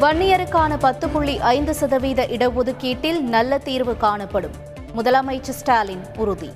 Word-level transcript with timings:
வன்னியருக்கான 0.00 0.76
பத்து 0.78 1.08
புள்ளி 1.08 1.38
ஐந்து 1.38 1.74
சதவீத 1.74 2.26
இடஒதுக்கீட்டில் 2.26 3.20
நல்ல 3.20 3.58
தீர்வு 3.58 3.96
காணப்படும். 3.96 4.50
முதலமைச்சர் 4.96 5.58
ஸ்டாலின் 5.60 6.00
உறுதி. 6.16 6.50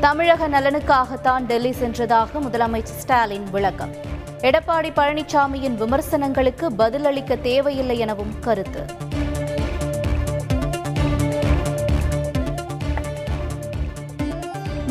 தமிழக 0.00 0.48
நலனுக்காகத்தான் 0.48 1.44
டெல்லி 1.46 1.70
சென்றதாக 1.70 2.40
முதலமைச்சர் 2.40 3.00
ஸ்டாலின் 3.02 3.50
விளக்கம். 3.50 3.92
எடப்பாடி 4.40 4.90
பழனிசாமியின் 4.96 5.74
விமர்சனங்களுக்கு 5.74 6.72
பதிலளிக்க 6.72 7.36
தேவையில்லை 7.36 7.98
எனவும் 7.98 8.38
கருத்து. 8.40 8.86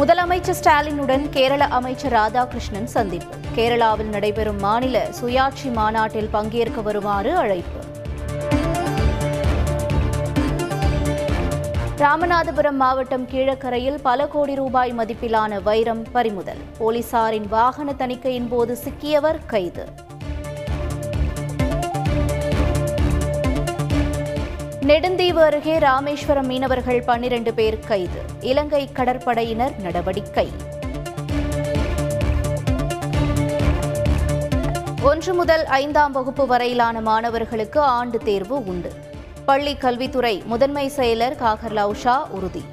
முதலமைச்சர் 0.01 0.55
ஸ்டாலினுடன் 0.63 1.29
கேரள 1.29 1.65
அமைச்சர் 1.65 2.11
ராதாகிருஷ்ணன் 2.11 2.83
சந்திப்பு. 2.83 3.35
கேரளாவில் 3.55 4.09
நடைபெறும் 4.09 4.59
மாநில 4.59 5.09
சுயாட்சி 5.21 5.71
மாநாட்டில் 5.71 6.27
பங்கேற்க 6.31 6.81
வருமாறு 6.81 7.37
அழைப்பு. 7.37 7.79
ராமநாதபுரம் 11.97 12.79
மாவட்டம் 12.83 13.27
கீழக்கரையில் 13.27 13.97
பல 14.01 14.27
கோடி 14.27 14.55
ரூபாய் 14.55 14.93
மதிப்பிலான 14.97 15.61
வைரம் 15.63 16.05
பறிமுதல். 16.11 16.61
போலீசாரின் 16.79 17.47
வாகன 17.47 17.93
தணிக்கையின் 17.93 18.47
போது 18.47 18.77
சிக்கியவர் 18.83 19.39
கைது. 19.45 19.85
நெடுந்தீவு 24.85 25.41
அருகே 25.41 25.77
ராமேஸ்வரம் 25.77 26.45
மீனவர்கள் 26.45 27.01
பன்னிரண்டு 27.01 27.53
பேர் 27.53 27.79
கைது. 27.79 28.21
இலங்கை 28.39 28.89
கடற்படையினர் 28.93 29.77
நடவடிக்கை. 29.77 30.51
ஒன்று 35.01 35.33
முதல் 35.33 35.65
ஐந்தாம் 35.65 36.11
வகுப்பு 36.11 36.47
வரையிலான 36.47 37.01
மாணவர்களுக்கு 37.01 37.79
ஆண்டு 37.79 38.17
தேர்வு 38.17 38.65
உண்டு. 38.65 38.91
பள்ளி 39.45 39.75
கல்வித்துறை 39.75 40.41
முதன்மை 40.45 40.91
செயலர் 40.95 41.35
காகர் 41.35 41.75
லவுஷா 41.75 42.27
உறுதி. 42.29 42.63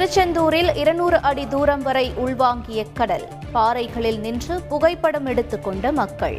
திருச்செந்தூரில் 0.00 0.76
இருநூறு 0.76 1.20
அடி 1.20 1.48
தூரம் 1.48 1.82
வரை 1.82 2.12
உள்வாங்கிய 2.16 2.86
கடல். 2.94 3.28
பாறைகளில் 3.52 4.20
நின்று 4.20 4.60
புகைப்படம் 4.60 5.26
எடுத்துக்கொண்ட 5.26 5.92
மக்கள். 5.92 6.38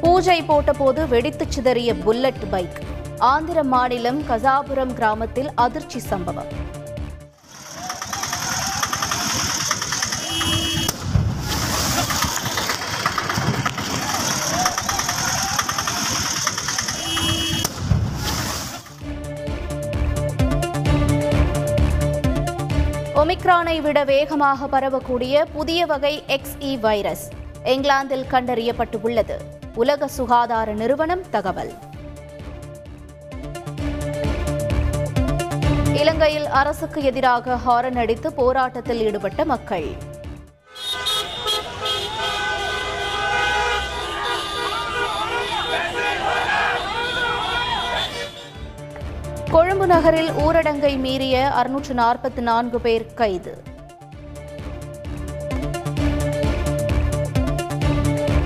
பூஜை 0.00 0.42
போட்டபோது 0.42 1.08
வெடித்துச் 1.08 1.50
சிதறிய 1.50 1.94
புல்லட் 1.94 2.50
பைக். 2.50 2.78
ஆந்திர 3.18 3.62
மாநிலம் 3.62 4.22
கசாபுரம் 4.22 4.92
கிராமத்தில் 4.92 5.50
அதிர்ச்சி 5.54 5.98
சம்பவம். 5.98 6.46
ஒமிக்ரானை 23.14 23.80
விட 23.80 24.04
வேகமாக 24.04 24.80
பரவக்கூடிய 24.80 25.44
புதிய 25.52 25.86
வகை 25.86 26.22
எக்ஸ்இ 26.26 26.78
வைரஸ் 26.80 27.28
இங்கிலாந்தில் 27.64 28.26
கண்டறியப்பட்டுள்ளது. 28.30 29.36
உலக 29.74 30.08
சுகாதார 30.08 30.72
நிறுவனம் 30.72 31.30
தகவல். 31.30 31.87
இலங்கையில் 36.18 36.52
அரசுக்கு 36.60 37.00
எதிராக 37.08 37.56
ஹாரன் 37.64 37.98
அடித்து 38.02 38.28
போராட்டத்தில் 38.38 39.00
ஈடுபட்ட 39.00 39.44
மக்கள். 39.44 39.86
கொழும்பு 49.50 49.86
நகரில் 49.86 50.30
ஊரடங்கை 50.46 50.92
மீறிய 50.98 51.44
அறுநூற்று 51.60 51.94
நாற்பத்தி 51.94 52.44
நான்கு 52.50 52.80
பேர் 52.80 53.06
கைது. 53.14 53.54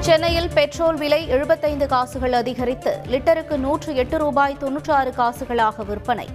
சென்னையில் 0.00 0.52
பெட்ரோல் 0.54 0.94
விலை 0.94 1.28
எழுபத்தைந்து 1.28 1.88
காசுகள் 1.96 2.32
அதிகரித்து 2.32 2.94
லிட்டருக்கு 3.10 3.56
நூற்று 3.66 3.94
எட்டு 3.94 4.18
ரூபாய் 4.18 4.62
தொன்னூற்றாறு 4.64 5.12
காசுகளாக 5.16 5.84
விற்பனை. 5.84 6.30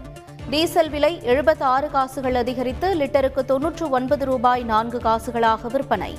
டீசல் 0.50 0.90
விலை 0.90 1.20
எழுபத்தாறு 1.24 1.90
காசுகள் 1.90 2.36
அதிகரித்து 2.36 2.96
லிட்டருக்கு 2.96 3.46
தொன்னூற்று 3.46 3.90
ஒன்பது 3.90 4.26
ரூபாய் 4.26 4.64
நான்கு 4.64 4.98
காசுகளாக 4.98 5.72
விற்பனை. 5.72 6.18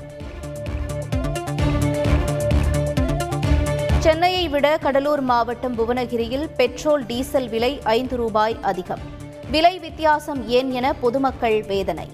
சென்னையை 3.99 4.49
விட 4.49 4.79
கடலூர் 4.79 5.21
மாவட்டம் 5.21 5.75
புவனகிரியில் 5.75 6.49
பெட்ரோல் 6.57 7.07
டீசல் 7.07 7.49
விலை 7.49 7.81
ஐந்து 7.85 8.17
ரூபாய் 8.17 8.59
அதிகம். 8.63 8.99
விலை 9.51 9.79
வித்தியாசம் 9.79 10.49
ஏன் 10.49 10.71
என 10.71 10.95
பொதுமக்கள் 10.95 11.63
வேதனை. 11.63 12.09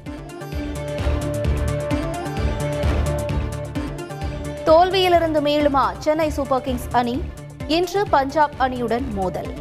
தோல்வியிலிருந்து 4.64 5.41
மீளுமா 5.41 5.92
சென்னை 5.98 6.30
சூப்பர் 6.30 6.62
கிங்ஸ் 6.62 6.88
அணி? 6.92 7.22
இன்று 7.66 8.06
பஞ்சாப் 8.10 8.53
அணியுடன் 8.58 9.08
மோதல். 9.08 9.53